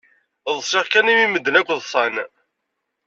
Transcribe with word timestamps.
Ḍsiɣ 0.57 0.85
kan 0.91 1.11
imi 1.11 1.27
medden 1.27 1.59
akk 1.59 1.69
ḍsan. 1.79 2.15